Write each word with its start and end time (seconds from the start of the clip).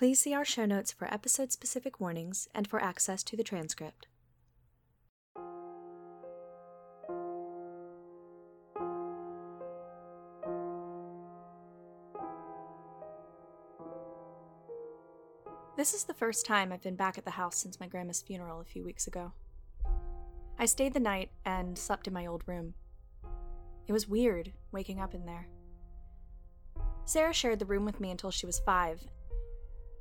Please 0.00 0.18
see 0.18 0.32
our 0.32 0.46
show 0.46 0.64
notes 0.64 0.90
for 0.90 1.12
episode 1.12 1.52
specific 1.52 2.00
warnings 2.00 2.48
and 2.54 2.66
for 2.66 2.82
access 2.82 3.22
to 3.22 3.36
the 3.36 3.44
transcript. 3.44 4.06
This 15.76 15.92
is 15.92 16.04
the 16.04 16.14
first 16.14 16.46
time 16.46 16.72
I've 16.72 16.80
been 16.80 16.96
back 16.96 17.18
at 17.18 17.26
the 17.26 17.32
house 17.32 17.58
since 17.58 17.78
my 17.78 17.86
grandma's 17.86 18.22
funeral 18.22 18.62
a 18.62 18.64
few 18.64 18.82
weeks 18.82 19.06
ago. 19.06 19.32
I 20.58 20.64
stayed 20.64 20.94
the 20.94 21.00
night 21.00 21.28
and 21.44 21.76
slept 21.76 22.06
in 22.06 22.14
my 22.14 22.24
old 22.24 22.42
room. 22.46 22.72
It 23.86 23.92
was 23.92 24.08
weird 24.08 24.52
waking 24.72 24.98
up 24.98 25.14
in 25.14 25.26
there. 25.26 25.48
Sarah 27.04 27.34
shared 27.34 27.58
the 27.58 27.66
room 27.66 27.84
with 27.84 28.00
me 28.00 28.10
until 28.10 28.30
she 28.30 28.46
was 28.46 28.60
five, 28.60 29.06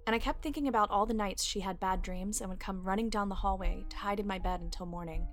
and 0.10 0.16
I 0.16 0.18
kept 0.18 0.42
thinking 0.42 0.68
about 0.68 0.90
all 0.90 1.06
the 1.06 1.14
nights 1.14 1.44
she 1.44 1.60
had 1.60 1.80
bad 1.80 2.02
dreams 2.02 2.42
and 2.42 2.50
would 2.50 2.60
come 2.60 2.82
running 2.82 3.12
down 3.12 3.30
the 3.30 3.36
hallway 3.36 3.86
to 3.90 3.98
hide 3.98 4.20
in 4.20 4.26
my 4.26 4.40
bed 4.40 4.60
until 4.60 4.88
morning. 4.88 5.28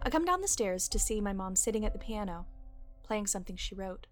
I 0.00 0.08
come 0.08 0.24
down 0.24 0.40
the 0.40 0.46
stairs 0.46 0.88
to 0.90 1.00
see 1.00 1.20
my 1.20 1.32
mom 1.32 1.56
sitting 1.56 1.84
at 1.84 1.92
the 1.92 1.98
piano, 1.98 2.46
playing 3.02 3.26
something 3.26 3.56
she 3.56 3.74
wrote. 3.74 4.06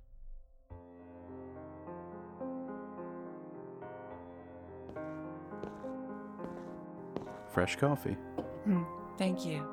Fresh 7.53 7.77
coffee. 7.77 8.17
Mm, 8.67 8.85
thank 9.19 9.47
you. 9.47 9.65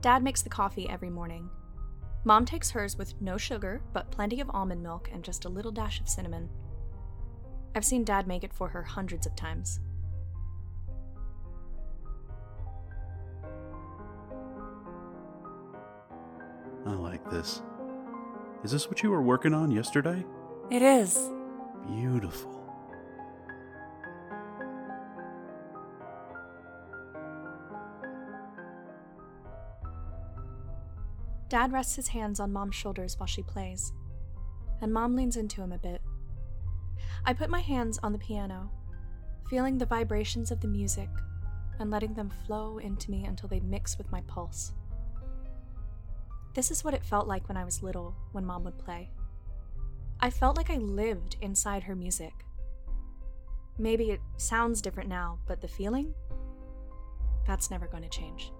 Dad 0.00 0.22
makes 0.22 0.40
the 0.40 0.48
coffee 0.48 0.88
every 0.88 1.10
morning. 1.10 1.50
Mom 2.24 2.46
takes 2.46 2.70
hers 2.70 2.96
with 2.96 3.20
no 3.20 3.36
sugar, 3.36 3.82
but 3.92 4.10
plenty 4.10 4.40
of 4.40 4.50
almond 4.54 4.82
milk 4.82 5.10
and 5.12 5.22
just 5.22 5.44
a 5.44 5.50
little 5.50 5.70
dash 5.70 6.00
of 6.00 6.08
cinnamon. 6.08 6.48
I've 7.76 7.84
seen 7.84 8.04
Dad 8.04 8.26
make 8.26 8.42
it 8.42 8.54
for 8.54 8.68
her 8.68 8.82
hundreds 8.82 9.26
of 9.26 9.36
times. 9.36 9.80
I 16.86 16.92
like 16.94 17.30
this. 17.30 17.60
Is 18.64 18.70
this 18.70 18.88
what 18.88 19.02
you 19.02 19.10
were 19.10 19.20
working 19.20 19.52
on 19.52 19.70
yesterday? 19.70 20.24
It 20.70 20.80
is. 20.80 21.18
Beautiful. 21.86 22.64
Dad 31.50 31.72
rests 31.72 31.96
his 31.96 32.08
hands 32.08 32.40
on 32.40 32.54
Mom's 32.54 32.74
shoulders 32.74 33.18
while 33.18 33.26
she 33.26 33.42
plays, 33.42 33.92
and 34.80 34.94
Mom 34.94 35.14
leans 35.14 35.36
into 35.36 35.60
him 35.60 35.72
a 35.72 35.78
bit. 35.78 36.00
I 37.24 37.32
put 37.32 37.50
my 37.50 37.60
hands 37.60 37.98
on 38.02 38.12
the 38.12 38.18
piano, 38.18 38.70
feeling 39.48 39.78
the 39.78 39.86
vibrations 39.86 40.50
of 40.50 40.60
the 40.60 40.68
music 40.68 41.08
and 41.78 41.90
letting 41.90 42.14
them 42.14 42.30
flow 42.46 42.78
into 42.78 43.10
me 43.10 43.24
until 43.24 43.48
they 43.48 43.60
mix 43.60 43.98
with 43.98 44.10
my 44.10 44.22
pulse. 44.22 44.72
This 46.54 46.70
is 46.70 46.82
what 46.82 46.94
it 46.94 47.04
felt 47.04 47.28
like 47.28 47.48
when 47.48 47.56
I 47.56 47.64
was 47.64 47.82
little, 47.82 48.14
when 48.32 48.46
Mom 48.46 48.64
would 48.64 48.78
play. 48.78 49.10
I 50.20 50.30
felt 50.30 50.56
like 50.56 50.70
I 50.70 50.76
lived 50.76 51.36
inside 51.42 51.82
her 51.82 51.94
music. 51.94 52.32
Maybe 53.78 54.10
it 54.10 54.20
sounds 54.38 54.80
different 54.80 55.10
now, 55.10 55.38
but 55.46 55.60
the 55.60 55.68
feeling? 55.68 56.14
That's 57.46 57.70
never 57.70 57.86
going 57.86 58.02
to 58.02 58.08
change. 58.08 58.50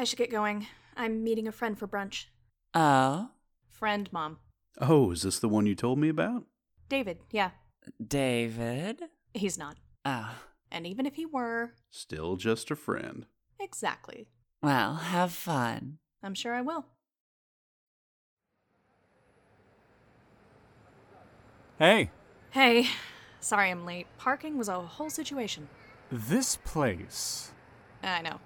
I 0.00 0.04
should 0.04 0.18
get 0.18 0.30
going. 0.30 0.66
I'm 0.96 1.22
meeting 1.22 1.46
a 1.46 1.52
friend 1.52 1.78
for 1.78 1.86
brunch. 1.86 2.24
Oh? 2.72 3.28
Friend, 3.68 4.10
Mom. 4.10 4.38
Oh, 4.80 5.10
is 5.10 5.20
this 5.20 5.38
the 5.38 5.48
one 5.48 5.66
you 5.66 5.74
told 5.74 5.98
me 5.98 6.08
about? 6.08 6.44
David, 6.88 7.18
yeah. 7.30 7.50
David? 8.04 9.02
He's 9.34 9.58
not. 9.58 9.76
Oh. 10.06 10.38
And 10.72 10.86
even 10.86 11.04
if 11.04 11.16
he 11.16 11.26
were. 11.26 11.74
Still 11.90 12.36
just 12.36 12.70
a 12.70 12.76
friend. 12.76 13.26
Exactly. 13.60 14.28
Well, 14.62 14.94
have 14.94 15.32
fun. 15.32 15.98
I'm 16.22 16.32
sure 16.32 16.54
I 16.54 16.62
will. 16.62 16.86
Hey, 21.78 22.10
Hey, 22.52 22.88
sorry 23.40 23.70
I'm 23.70 23.84
late. 23.84 24.06
Parking 24.16 24.56
was 24.56 24.70
a 24.70 24.80
whole 24.80 25.10
situation. 25.10 25.68
this 26.10 26.56
place. 26.56 27.52
I 28.02 28.22
know. 28.22 28.40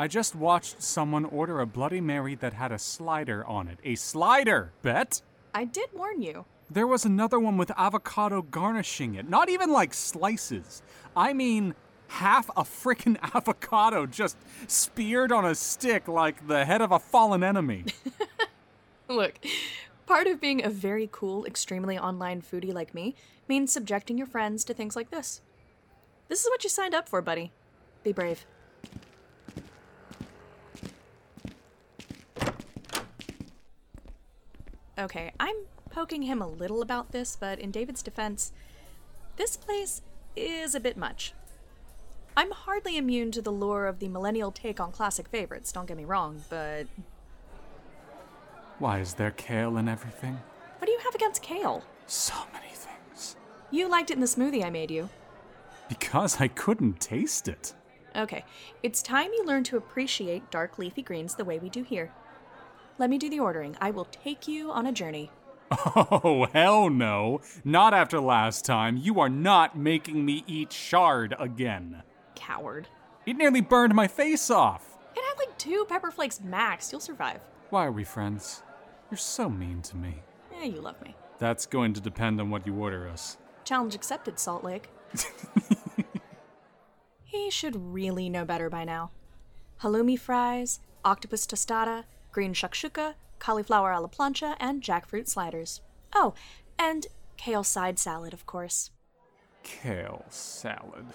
I 0.00 0.06
just 0.06 0.36
watched 0.36 0.80
someone 0.80 1.24
order 1.24 1.58
a 1.58 1.66
Bloody 1.66 2.00
Mary 2.00 2.36
that 2.36 2.52
had 2.52 2.70
a 2.70 2.78
slider 2.78 3.44
on 3.44 3.66
it. 3.66 3.78
A 3.82 3.96
slider, 3.96 4.70
bet? 4.82 5.22
I 5.52 5.64
did 5.64 5.88
warn 5.92 6.22
you. 6.22 6.44
There 6.70 6.86
was 6.86 7.04
another 7.04 7.40
one 7.40 7.56
with 7.56 7.72
avocado 7.76 8.42
garnishing 8.42 9.16
it. 9.16 9.28
Not 9.28 9.48
even 9.48 9.72
like 9.72 9.92
slices. 9.92 10.82
I 11.16 11.32
mean, 11.32 11.74
half 12.06 12.48
a 12.50 12.62
frickin' 12.62 13.18
avocado 13.34 14.06
just 14.06 14.36
speared 14.68 15.32
on 15.32 15.44
a 15.44 15.56
stick 15.56 16.06
like 16.06 16.46
the 16.46 16.64
head 16.64 16.80
of 16.80 16.92
a 16.92 17.00
fallen 17.00 17.42
enemy. 17.42 17.86
Look, 19.08 19.40
part 20.06 20.28
of 20.28 20.40
being 20.40 20.64
a 20.64 20.70
very 20.70 21.08
cool, 21.10 21.44
extremely 21.44 21.98
online 21.98 22.40
foodie 22.40 22.72
like 22.72 22.94
me 22.94 23.16
means 23.48 23.72
subjecting 23.72 24.16
your 24.16 24.28
friends 24.28 24.62
to 24.66 24.74
things 24.74 24.94
like 24.94 25.10
this. 25.10 25.40
This 26.28 26.44
is 26.44 26.50
what 26.50 26.62
you 26.62 26.70
signed 26.70 26.94
up 26.94 27.08
for, 27.08 27.20
buddy. 27.20 27.50
Be 28.04 28.12
brave. 28.12 28.46
Okay, 34.98 35.32
I'm 35.38 35.54
poking 35.90 36.22
him 36.22 36.42
a 36.42 36.48
little 36.48 36.82
about 36.82 37.12
this, 37.12 37.36
but 37.36 37.58
in 37.58 37.70
David's 37.70 38.02
defense, 38.02 38.52
this 39.36 39.56
place 39.56 40.02
is 40.34 40.74
a 40.74 40.80
bit 40.80 40.96
much. 40.96 41.32
I'm 42.36 42.50
hardly 42.50 42.96
immune 42.96 43.30
to 43.32 43.42
the 43.42 43.50
lure 43.52 43.86
of 43.86 44.00
the 44.00 44.08
millennial 44.08 44.50
take 44.50 44.80
on 44.80 44.92
classic 44.92 45.28
favorites, 45.28 45.72
don't 45.72 45.86
get 45.86 45.96
me 45.96 46.04
wrong, 46.04 46.42
but 46.50 46.86
Why 48.78 48.98
is 49.00 49.14
there 49.14 49.30
kale 49.32 49.76
and 49.76 49.88
everything? 49.88 50.38
what 50.78 50.86
do 50.86 50.92
you 50.92 51.00
have 51.00 51.14
against 51.14 51.42
kale? 51.42 51.82
So 52.06 52.34
many 52.52 52.68
things. 52.72 53.36
You 53.70 53.88
liked 53.88 54.10
it 54.10 54.14
in 54.14 54.20
the 54.20 54.26
smoothie 54.26 54.64
I 54.64 54.70
made 54.70 54.90
you. 54.90 55.08
Because 55.88 56.40
I 56.40 56.48
couldn't 56.48 57.00
taste 57.00 57.48
it. 57.48 57.74
Okay, 58.16 58.44
it's 58.82 59.02
time 59.02 59.30
you 59.32 59.44
learn 59.44 59.64
to 59.64 59.76
appreciate 59.76 60.50
dark 60.50 60.78
leafy 60.78 61.02
greens 61.02 61.34
the 61.34 61.44
way 61.44 61.58
we 61.58 61.68
do 61.68 61.82
here. 61.82 62.12
Let 62.98 63.10
me 63.10 63.18
do 63.18 63.30
the 63.30 63.40
ordering. 63.40 63.76
I 63.80 63.90
will 63.92 64.06
take 64.06 64.48
you 64.48 64.70
on 64.70 64.86
a 64.86 64.92
journey. 64.92 65.30
Oh, 65.94 66.46
hell 66.52 66.88
no. 66.88 67.40
Not 67.62 67.92
after 67.92 68.18
last 68.20 68.64
time. 68.64 68.96
You 68.96 69.20
are 69.20 69.28
not 69.28 69.76
making 69.76 70.24
me 70.24 70.42
eat 70.46 70.70
chard 70.70 71.34
again. 71.38 72.02
Coward. 72.34 72.88
It 73.26 73.36
nearly 73.36 73.60
burned 73.60 73.94
my 73.94 74.08
face 74.08 74.50
off. 74.50 74.96
It 75.14 75.22
had 75.22 75.38
like 75.38 75.58
two 75.58 75.84
pepper 75.88 76.10
flakes 76.10 76.40
max. 76.40 76.90
You'll 76.90 77.02
survive. 77.02 77.42
Why 77.68 77.84
are 77.84 77.92
we 77.92 78.04
friends? 78.04 78.62
You're 79.10 79.18
so 79.18 79.50
mean 79.50 79.82
to 79.82 79.96
me. 79.96 80.22
Yeah, 80.52 80.64
you 80.64 80.80
love 80.80 81.00
me. 81.02 81.14
That's 81.38 81.66
going 81.66 81.92
to 81.94 82.00
depend 82.00 82.40
on 82.40 82.48
what 82.50 82.66
you 82.66 82.74
order 82.74 83.06
us. 83.06 83.36
Challenge 83.64 83.94
accepted, 83.94 84.38
Salt 84.38 84.64
Lake. 84.64 84.88
he 87.24 87.50
should 87.50 87.76
really 87.92 88.30
know 88.30 88.46
better 88.46 88.70
by 88.70 88.84
now. 88.84 89.10
Halloumi 89.82 90.18
fries, 90.18 90.80
octopus 91.04 91.46
tostada, 91.46 92.04
green 92.32 92.54
shakshuka, 92.54 93.14
cauliflower 93.38 93.92
a 93.92 94.00
la 94.00 94.08
plancha, 94.08 94.56
and 94.58 94.82
jackfruit 94.82 95.28
sliders. 95.28 95.80
Oh, 96.14 96.34
and 96.78 97.06
kale 97.36 97.64
side 97.64 97.98
salad, 97.98 98.32
of 98.32 98.46
course. 98.46 98.90
Kale 99.62 100.24
salad. 100.28 101.06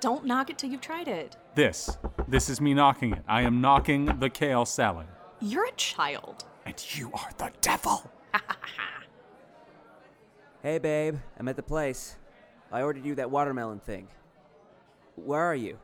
Don't 0.00 0.24
knock 0.24 0.50
it 0.50 0.58
till 0.58 0.70
you've 0.70 0.80
tried 0.80 1.08
it. 1.08 1.36
This. 1.54 1.96
This 2.26 2.48
is 2.48 2.60
me 2.60 2.74
knocking 2.74 3.12
it. 3.12 3.22
I 3.28 3.42
am 3.42 3.60
knocking 3.60 4.06
the 4.18 4.30
kale 4.30 4.64
salad. 4.64 5.06
You're 5.40 5.66
a 5.66 5.72
child. 5.72 6.44
And 6.66 6.74
you 6.96 7.10
are 7.12 7.30
the 7.38 7.50
devil. 7.60 8.10
Hey, 10.62 10.78
babe, 10.78 11.16
I'm 11.40 11.48
at 11.48 11.56
the 11.56 11.62
place. 11.64 12.14
I 12.70 12.82
ordered 12.82 13.04
you 13.04 13.16
that 13.16 13.28
watermelon 13.28 13.80
thing. 13.80 14.06
Where 15.16 15.40
are 15.40 15.56
you? 15.56 15.76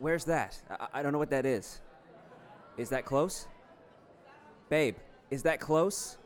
Where's 0.00 0.24
that? 0.24 0.60
I, 0.68 0.88
I 0.94 1.02
don't 1.04 1.12
know 1.12 1.20
what 1.20 1.30
that 1.30 1.46
is. 1.46 1.80
Is 2.78 2.88
that 2.90 3.04
close? 3.04 3.48
Babe, 4.70 4.96
is 5.30 5.42
that 5.42 5.60
close? 5.60 6.16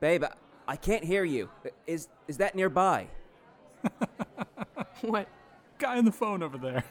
Babe, 0.00 0.24
I, 0.24 0.30
I 0.66 0.76
can't 0.76 1.04
hear 1.04 1.24
you. 1.24 1.50
Is 1.86 2.08
is 2.28 2.38
that 2.38 2.54
nearby? 2.54 3.08
What? 5.02 5.26
Guy 5.78 5.98
on 5.98 6.04
the 6.04 6.12
phone 6.12 6.42
over 6.42 6.56
there. 6.56 6.84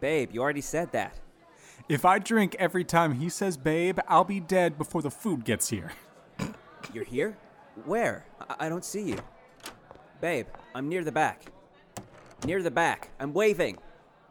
Babe, 0.00 0.30
you 0.32 0.40
already 0.40 0.60
said 0.60 0.92
that. 0.92 1.18
If 1.88 2.04
I 2.04 2.20
drink 2.20 2.54
every 2.58 2.84
time 2.84 3.14
he 3.14 3.28
says 3.28 3.56
babe, 3.56 3.98
I'll 4.06 4.24
be 4.24 4.38
dead 4.38 4.78
before 4.78 5.02
the 5.02 5.10
food 5.10 5.44
gets 5.44 5.68
here. 5.68 5.90
You're 6.92 7.04
here? 7.04 7.36
Where? 7.84 8.24
I, 8.40 8.66
I 8.66 8.68
don't 8.68 8.84
see 8.84 9.02
you. 9.02 9.18
Babe, 10.20 10.46
I'm 10.74 10.88
near 10.88 11.02
the 11.02 11.12
back. 11.12 11.46
Near 12.44 12.62
the 12.62 12.70
back. 12.70 13.10
I'm 13.18 13.32
waving. 13.32 13.74
Do 13.74 13.80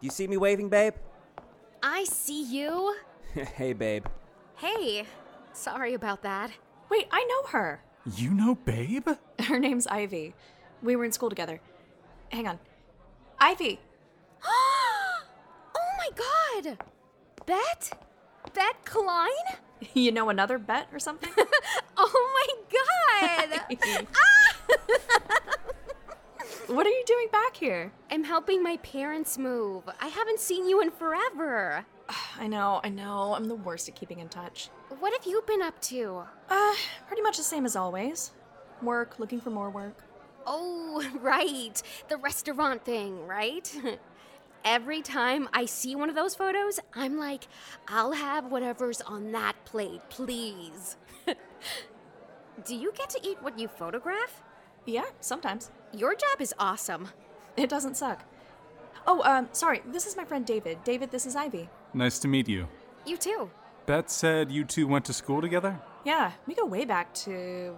you 0.05 0.11
see 0.11 0.27
me 0.27 0.37
waving, 0.37 0.69
babe? 0.69 0.93
I 1.83 2.05
see 2.05 2.43
you. 2.43 2.95
hey, 3.55 3.73
babe. 3.73 4.05
Hey, 4.55 5.05
sorry 5.53 5.93
about 5.93 6.23
that. 6.23 6.51
Wait, 6.89 7.07
I 7.11 7.23
know 7.25 7.49
her. 7.49 7.81
You 8.15 8.33
know 8.33 8.55
babe? 8.55 9.07
Her 9.39 9.59
name's 9.59 9.85
Ivy. 9.85 10.33
We 10.81 10.95
were 10.95 11.05
in 11.05 11.11
school 11.11 11.29
together. 11.29 11.59
Hang 12.31 12.47
on. 12.47 12.59
Ivy! 13.39 13.79
oh 14.45 15.21
my 15.75 16.09
god! 16.15 16.77
Bet? 17.45 17.91
Bet 18.53 18.85
Klein? 18.85 19.29
You 19.93 20.11
know 20.11 20.29
another 20.29 20.57
bet 20.57 20.87
or 20.91 20.97
something? 20.97 21.29
Oh 21.95 22.33
my 22.33 23.49
god! 23.51 23.77
Ah! 24.15 25.57
What 26.67 26.85
are 26.85 26.89
you 26.89 27.03
doing 27.05 27.27
back 27.31 27.55
here? 27.55 27.91
I'm 28.11 28.23
helping 28.23 28.61
my 28.61 28.77
parents 28.77 29.37
move. 29.37 29.83
I 30.01 30.07
haven't 30.07 30.39
seen 30.39 30.67
you 30.67 30.81
in 30.81 30.91
forever. 30.91 31.85
I 32.39 32.47
know, 32.47 32.81
I 32.83 32.89
know. 32.89 33.33
I'm 33.35 33.45
the 33.45 33.55
worst 33.55 33.87
at 33.87 33.95
keeping 33.95 34.19
in 34.19 34.29
touch. 34.29 34.69
What 34.99 35.13
have 35.13 35.25
you 35.25 35.41
been 35.47 35.61
up 35.61 35.79
to? 35.83 36.23
Uh, 36.49 36.73
pretty 37.07 37.21
much 37.21 37.37
the 37.37 37.43
same 37.43 37.65
as 37.65 37.75
always. 37.75 38.31
Work, 38.81 39.19
looking 39.19 39.39
for 39.39 39.49
more 39.49 39.69
work. 39.69 40.03
Oh, 40.45 41.03
right. 41.21 41.81
The 42.09 42.17
restaurant 42.17 42.83
thing, 42.83 43.25
right? 43.25 43.73
Every 44.65 45.01
time 45.01 45.47
I 45.53 45.65
see 45.65 45.95
one 45.95 46.09
of 46.09 46.15
those 46.15 46.35
photos, 46.35 46.79
I'm 46.93 47.17
like, 47.17 47.47
I'll 47.87 48.11
have 48.11 48.51
whatever's 48.51 49.01
on 49.01 49.31
that 49.31 49.55
plate, 49.65 50.01
please. 50.09 50.97
Do 52.65 52.75
you 52.75 52.91
get 52.97 53.09
to 53.11 53.19
eat 53.25 53.41
what 53.41 53.57
you 53.57 53.69
photograph? 53.69 54.41
Yeah, 54.85 55.05
sometimes. 55.21 55.71
Your 55.93 56.15
job 56.15 56.41
is 56.41 56.53
awesome. 56.59 57.09
It 57.55 57.69
doesn't 57.69 57.95
suck. 57.95 58.23
Oh, 59.05 59.21
um, 59.23 59.47
sorry. 59.51 59.81
This 59.85 60.05
is 60.05 60.17
my 60.17 60.25
friend 60.25 60.45
David. 60.45 60.83
David, 60.83 61.11
this 61.11 61.25
is 61.25 61.35
Ivy. 61.35 61.69
Nice 61.93 62.19
to 62.19 62.27
meet 62.27 62.47
you. 62.47 62.67
You 63.05 63.17
too. 63.17 63.49
Bet 63.85 64.11
said 64.11 64.51
you 64.51 64.65
two 64.65 64.85
went 64.85 65.05
to 65.05 65.13
school 65.13 65.41
together? 65.41 65.79
Yeah, 66.03 66.33
we 66.45 66.55
go 66.55 66.65
way 66.65 66.83
back 66.83 67.13
to 67.15 67.75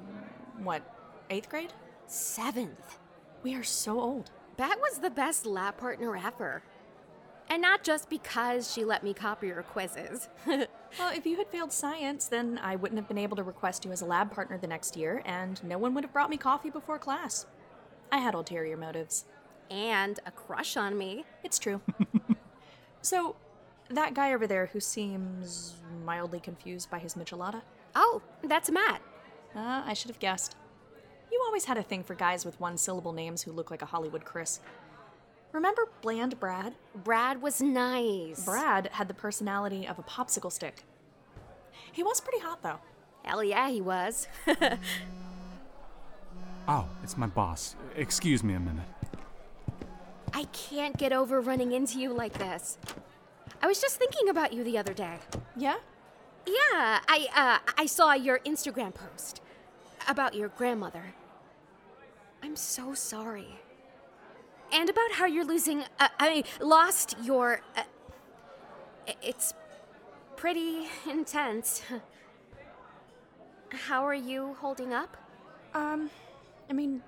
what, 0.63 0.81
eighth 1.29 1.49
grade? 1.49 1.71
Seventh. 2.07 2.97
We 3.43 3.55
are 3.55 3.63
so 3.63 4.01
old. 4.01 4.31
That 4.57 4.79
was 4.79 4.97
the 4.97 5.11
best 5.11 5.45
lab 5.45 5.77
partner 5.77 6.17
ever. 6.17 6.63
And 7.47 7.61
not 7.61 7.83
just 7.83 8.09
because 8.09 8.71
she 8.71 8.83
let 8.83 9.03
me 9.03 9.13
copy 9.13 9.49
her 9.49 9.63
quizzes. 9.63 10.29
Well, 10.97 11.15
if 11.15 11.23
you 11.27 11.37
had 11.37 11.47
failed 11.49 11.71
science, 11.71 12.25
then 12.27 12.59
I 12.63 12.75
wouldn't 12.75 12.99
have 12.99 13.07
been 13.07 13.19
able 13.19 13.37
to 13.37 13.43
request 13.43 13.85
you 13.85 13.91
as 13.91 14.01
a 14.01 14.05
lab 14.05 14.31
partner 14.31 14.57
the 14.57 14.65
next 14.65 14.97
year, 14.97 15.21
and 15.23 15.63
no 15.63 15.77
one 15.77 15.93
would 15.93 16.03
have 16.03 16.11
brought 16.11 16.31
me 16.31 16.37
coffee 16.37 16.71
before 16.71 16.97
class. 16.97 17.45
I 18.11 18.17
had 18.17 18.33
ulterior 18.33 18.77
motives. 18.77 19.25
and 19.69 20.19
a 20.25 20.31
crush 20.31 20.75
on 20.77 20.97
me. 20.97 21.25
It's 21.43 21.59
true. 21.59 21.79
so, 23.01 23.35
that 23.89 24.13
guy 24.15 24.33
over 24.33 24.47
there 24.47 24.67
who 24.67 24.79
seems 24.79 25.75
mildly 26.05 26.39
confused 26.39 26.89
by 26.89 26.97
his 26.99 27.13
michelada? 27.13 27.61
Oh, 27.95 28.21
that's 28.43 28.71
Matt. 28.71 29.01
Ah, 29.55 29.83
I 29.85 29.93
should 29.93 30.09
have 30.09 30.19
guessed. 30.19 30.55
You 31.31 31.41
always 31.45 31.65
had 31.65 31.77
a 31.77 31.83
thing 31.83 32.03
for 32.03 32.15
guys 32.15 32.45
with 32.45 32.59
one 32.59 32.77
syllable 32.77 33.13
names 33.13 33.43
who 33.43 33.51
look 33.51 33.69
like 33.69 33.81
a 33.83 33.85
Hollywood 33.87 34.25
Chris. 34.25 34.59
Remember 35.51 35.87
Bland 36.01 36.39
Brad? 36.39 36.73
Brad 36.95 37.41
was 37.41 37.61
nice. 37.61 38.43
Brad 38.45 38.89
had 38.93 39.07
the 39.07 39.13
personality 39.13 39.87
of 39.87 39.97
a 39.99 40.03
popsicle 40.03 40.51
stick. 40.51 40.83
He 41.91 42.03
was 42.03 42.21
pretty 42.21 42.39
hot, 42.39 42.61
though. 42.63 42.79
Hell 43.23 43.43
yeah, 43.43 43.69
he 43.69 43.81
was. 43.81 44.27
Oh, 46.71 46.85
it's 47.01 47.17
my 47.17 47.25
boss. 47.25 47.75
Excuse 47.95 48.43
me 48.43 48.53
a 48.53 48.59
minute. 48.59 48.85
I 50.35 50.43
can't 50.53 50.95
get 50.95 51.11
over 51.11 51.41
running 51.41 51.71
into 51.71 51.99
you 51.99 52.13
like 52.13 52.37
this. 52.37 52.77
I 53.59 53.65
was 53.65 53.81
just 53.81 53.97
thinking 53.97 54.29
about 54.29 54.53
you 54.53 54.63
the 54.63 54.77
other 54.77 54.93
day. 54.93 55.17
Yeah? 55.57 55.77
Yeah, 56.45 56.99
I 57.07 57.27
uh, 57.35 57.71
I 57.75 57.87
saw 57.87 58.13
your 58.13 58.37
Instagram 58.45 58.93
post 58.93 59.41
about 60.07 60.35
your 60.35 60.49
grandmother. 60.49 61.15
I'm 62.43 62.55
so 62.55 62.93
sorry. 62.93 63.59
And 64.71 64.91
about 64.91 65.13
how 65.13 65.25
you're 65.25 65.45
losing. 65.45 65.85
Uh, 65.99 66.09
I 66.19 66.29
mean, 66.29 66.43
lost 66.61 67.15
your. 67.23 67.61
Uh, 67.75 67.81
it's 69.23 69.55
pretty 70.35 70.87
intense. 71.09 71.81
How 73.71 74.05
are 74.05 74.15
you 74.15 74.55
holding 74.59 74.93
up? 74.93 75.17
Um, 75.73 76.09
I 76.69 76.73
mean, 76.73 77.01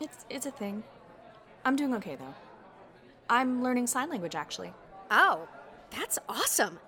it's 0.00 0.24
it's 0.30 0.46
a 0.46 0.50
thing. 0.50 0.82
I'm 1.64 1.76
doing 1.76 1.94
okay 1.94 2.16
though. 2.16 2.34
I'm 3.28 3.62
learning 3.62 3.86
sign 3.86 4.10
language 4.10 4.34
actually. 4.34 4.72
Oh, 5.10 5.48
that's 5.90 6.18
awesome. 6.28 6.78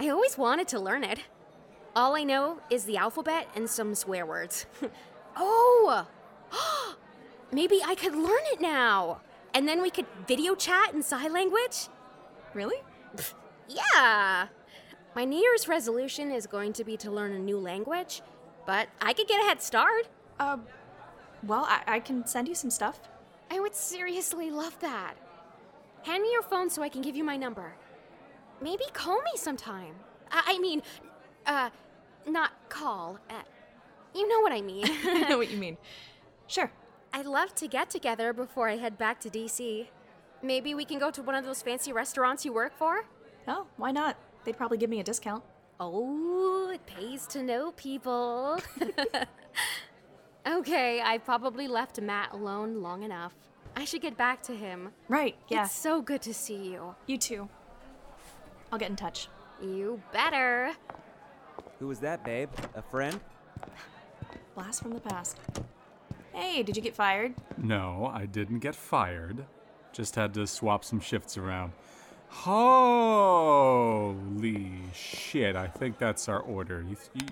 I 0.00 0.08
always 0.08 0.38
wanted 0.38 0.68
to 0.68 0.80
learn 0.80 1.04
it. 1.04 1.20
All 1.94 2.14
I 2.16 2.22
know 2.22 2.60
is 2.70 2.84
the 2.84 2.96
alphabet 2.96 3.48
and 3.54 3.68
some 3.68 3.94
swear 3.94 4.24
words. 4.24 4.66
oh! 5.36 6.06
Maybe 7.52 7.80
I 7.84 7.94
could 7.94 8.14
learn 8.14 8.44
it 8.52 8.60
now. 8.60 9.20
And 9.54 9.66
then 9.66 9.82
we 9.82 9.90
could 9.90 10.06
video 10.26 10.54
chat 10.54 10.92
in 10.94 11.02
sign 11.02 11.32
language? 11.32 11.88
Really? 12.54 12.78
Yeah. 13.70 14.46
My 15.14 15.24
New 15.26 15.38
Year's 15.38 15.68
resolution 15.68 16.30
is 16.30 16.46
going 16.46 16.72
to 16.72 16.84
be 16.84 16.96
to 16.98 17.10
learn 17.10 17.32
a 17.32 17.38
new 17.38 17.58
language, 17.58 18.22
but 18.64 18.88
I 19.02 19.12
could 19.12 19.28
get 19.28 19.42
a 19.42 19.44
head 19.44 19.60
start. 19.60 20.08
Uh, 20.40 20.56
well, 21.42 21.64
I, 21.68 21.82
I 21.86 22.00
can 22.00 22.26
send 22.26 22.48
you 22.48 22.54
some 22.54 22.70
stuff. 22.70 23.00
I 23.50 23.60
would 23.60 23.74
seriously 23.74 24.50
love 24.50 24.78
that. 24.80 25.14
Hand 26.02 26.22
me 26.22 26.30
your 26.32 26.42
phone 26.42 26.70
so 26.70 26.82
I 26.82 26.88
can 26.88 27.02
give 27.02 27.16
you 27.16 27.24
my 27.24 27.36
number. 27.36 27.74
Maybe 28.60 28.84
call 28.92 29.16
me 29.16 29.32
sometime. 29.36 29.94
I, 30.30 30.42
I 30.46 30.58
mean, 30.58 30.82
uh, 31.46 31.70
not 32.26 32.52
call. 32.68 33.18
Uh, 33.30 33.42
you 34.14 34.28
know 34.28 34.40
what 34.40 34.52
I 34.52 34.60
mean. 34.60 34.86
I 35.04 35.28
know 35.28 35.38
what 35.38 35.50
you 35.50 35.58
mean. 35.58 35.76
Sure. 36.46 36.70
I'd 37.12 37.26
love 37.26 37.54
to 37.56 37.68
get 37.68 37.90
together 37.90 38.32
before 38.32 38.68
I 38.68 38.76
head 38.76 38.98
back 38.98 39.20
to 39.20 39.30
DC. 39.30 39.86
Maybe 40.42 40.74
we 40.74 40.84
can 40.84 40.98
go 40.98 41.10
to 41.10 41.22
one 41.22 41.34
of 41.34 41.44
those 41.44 41.62
fancy 41.62 41.92
restaurants 41.92 42.44
you 42.44 42.52
work 42.52 42.76
for? 42.76 43.04
Oh, 43.46 43.66
why 43.76 43.90
not? 43.90 44.16
They'd 44.44 44.56
probably 44.56 44.78
give 44.78 44.90
me 44.90 45.00
a 45.00 45.04
discount. 45.04 45.42
Oh, 45.80 46.70
it 46.70 46.84
pays 46.86 47.26
to 47.28 47.42
know 47.42 47.72
people. 47.72 48.60
okay, 50.48 51.00
I 51.02 51.18
probably 51.18 51.68
left 51.68 52.00
Matt 52.00 52.32
alone 52.32 52.82
long 52.82 53.02
enough. 53.02 53.34
I 53.76 53.84
should 53.84 54.02
get 54.02 54.16
back 54.16 54.42
to 54.42 54.56
him. 54.56 54.90
Right, 55.08 55.36
yeah. 55.48 55.64
It's 55.64 55.74
so 55.74 56.00
good 56.02 56.22
to 56.22 56.34
see 56.34 56.72
you. 56.72 56.94
You 57.06 57.18
too. 57.18 57.48
I'll 58.72 58.78
get 58.78 58.90
in 58.90 58.96
touch. 58.96 59.28
You 59.62 60.02
better. 60.12 60.72
Who 61.78 61.86
was 61.88 62.00
that, 62.00 62.24
babe? 62.24 62.50
A 62.74 62.82
friend? 62.82 63.20
Blast 64.54 64.82
from 64.82 64.94
the 64.94 65.00
past. 65.00 65.38
Hey, 66.32 66.62
did 66.62 66.76
you 66.76 66.82
get 66.82 66.94
fired? 66.94 67.34
No, 67.56 68.10
I 68.12 68.26
didn't 68.26 68.58
get 68.60 68.74
fired. 68.74 69.46
Just 69.92 70.14
had 70.16 70.34
to 70.34 70.46
swap 70.46 70.84
some 70.84 71.00
shifts 71.00 71.36
around. 71.36 71.72
Holy 72.28 72.92
shit, 74.92 75.56
I 75.56 75.66
think 75.66 75.98
that's 75.98 76.28
our 76.28 76.40
order. 76.40 76.84
You, 76.88 76.96
you, 77.14 77.26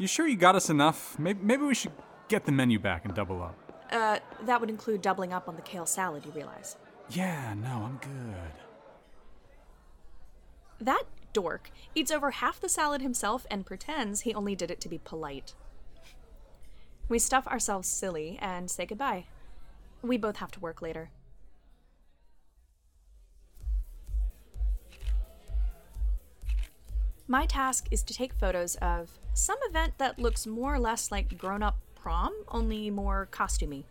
you 0.00 0.06
sure 0.06 0.26
you 0.26 0.36
got 0.36 0.54
us 0.54 0.70
enough? 0.70 1.18
Maybe, 1.18 1.40
maybe 1.42 1.64
we 1.64 1.74
should 1.74 1.92
get 2.32 2.46
the 2.46 2.52
menu 2.52 2.78
back 2.78 3.04
and 3.04 3.14
double 3.14 3.42
up. 3.42 3.54
Uh, 3.92 4.18
that 4.46 4.58
would 4.58 4.70
include 4.70 5.02
doubling 5.02 5.34
up 5.34 5.50
on 5.50 5.56
the 5.56 5.60
kale 5.60 5.84
salad, 5.84 6.24
you 6.24 6.32
realize. 6.32 6.76
Yeah, 7.10 7.52
no, 7.62 7.82
I'm 7.84 7.98
good. 7.98 8.52
That 10.80 11.02
dork 11.34 11.70
eats 11.94 12.10
over 12.10 12.30
half 12.30 12.58
the 12.58 12.70
salad 12.70 13.02
himself 13.02 13.44
and 13.50 13.66
pretends 13.66 14.22
he 14.22 14.32
only 14.32 14.56
did 14.56 14.70
it 14.70 14.80
to 14.80 14.88
be 14.88 14.96
polite. 14.96 15.52
We 17.06 17.18
stuff 17.18 17.46
ourselves 17.46 17.86
silly 17.86 18.38
and 18.40 18.70
say 18.70 18.86
goodbye. 18.86 19.26
We 20.00 20.16
both 20.16 20.36
have 20.36 20.52
to 20.52 20.60
work 20.60 20.80
later. 20.80 21.10
My 27.28 27.44
task 27.44 27.88
is 27.90 28.02
to 28.04 28.14
take 28.14 28.32
photos 28.32 28.76
of 28.76 29.18
some 29.34 29.58
event 29.68 29.98
that 29.98 30.18
looks 30.18 30.46
more 30.46 30.74
or 30.74 30.80
less 30.80 31.12
like 31.12 31.36
grown 31.36 31.62
up 31.62 31.76
prom, 32.02 32.32
only 32.48 32.90
more 32.90 33.28
costumey. 33.30 33.84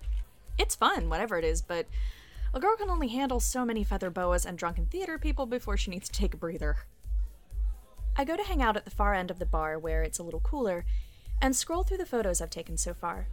It's 0.58 0.75
fun, 0.75 1.10
whatever 1.10 1.38
it 1.38 1.46
is, 1.46 1.62
but 1.62 1.88
a 2.53 2.60
girl 2.60 2.75
can 2.75 2.89
only 2.89 3.08
handle 3.08 3.39
so 3.39 3.63
many 3.65 3.84
feather 3.86 4.10
boas 4.10 4.46
and 4.46 4.58
drunken 4.58 4.86
theater 4.88 5.18
people 5.18 5.46
before 5.46 5.77
she 5.77 5.91
needs 5.91 6.10
to 6.10 6.20
take 6.20 6.34
a 6.34 6.38
breather. 6.38 6.77
I 8.18 8.25
go 8.25 8.36
to 8.36 8.44
hang 8.44 8.62
out 8.62 8.75
at 8.75 8.84
the 8.84 8.91
far 8.91 9.13
end 9.13 9.32
of 9.32 9.39
the 9.39 9.46
bar 9.46 9.80
where 9.80 10.03
it's 10.03 10.20
a 10.20 10.24
little 10.24 10.41
cooler 10.41 10.84
and 11.41 11.56
scroll 11.56 11.84
through 11.84 11.98
the 11.98 12.06
photos 12.06 12.41
I've 12.41 12.50
taken 12.50 12.77
so 12.77 12.94
far. 12.94 13.27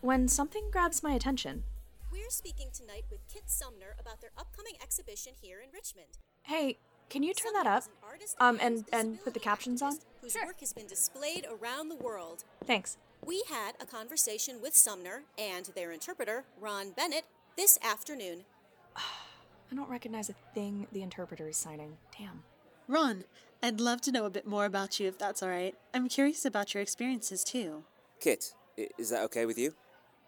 When 0.00 0.28
something 0.28 0.70
grabs 0.72 1.02
my 1.02 1.12
attention. 1.12 1.64
We're 2.10 2.30
speaking 2.30 2.68
tonight 2.72 3.04
with 3.10 3.20
Kit 3.32 3.44
Sumner 3.46 3.94
about 4.00 4.22
their 4.22 4.30
upcoming 4.38 4.74
exhibition 4.82 5.34
here 5.42 5.58
in 5.60 5.68
Richmond. 5.72 6.08
Hey, 6.42 6.78
can 7.10 7.22
you 7.22 7.34
turn 7.34 7.52
that 7.52 7.66
up? 7.66 7.84
an 7.84 7.90
artist 8.08 8.36
Um, 8.40 8.58
and 8.62 8.84
and 8.92 9.22
put 9.22 9.34
the 9.34 9.40
captions 9.40 9.82
on? 9.82 9.98
Whose 10.22 10.34
work 10.34 10.60
has 10.60 10.72
been 10.72 10.86
displayed 10.86 11.46
around 11.50 11.88
the 11.90 11.96
world. 11.96 12.44
Thanks. 12.64 12.96
We 13.26 13.42
had 13.50 13.72
a 13.80 13.86
conversation 13.86 14.62
with 14.62 14.76
Sumner 14.76 15.22
and 15.36 15.66
their 15.74 15.90
interpreter, 15.90 16.44
Ron 16.60 16.92
Bennett, 16.92 17.24
this 17.56 17.76
afternoon. 17.82 18.44
I 18.96 19.74
don't 19.74 19.90
recognize 19.90 20.30
a 20.30 20.34
thing 20.54 20.86
the 20.92 21.02
interpreter 21.02 21.48
is 21.48 21.56
signing. 21.56 21.96
Damn. 22.16 22.44
Ron, 22.86 23.24
I'd 23.60 23.80
love 23.80 24.00
to 24.02 24.12
know 24.12 24.26
a 24.26 24.30
bit 24.30 24.46
more 24.46 24.64
about 24.64 25.00
you 25.00 25.08
if 25.08 25.18
that's 25.18 25.42
all 25.42 25.48
right. 25.48 25.74
I'm 25.92 26.08
curious 26.08 26.44
about 26.44 26.72
your 26.72 26.82
experiences 26.82 27.42
too. 27.42 27.82
Kit, 28.20 28.54
is 28.96 29.10
that 29.10 29.24
okay 29.24 29.44
with 29.44 29.58
you? 29.58 29.74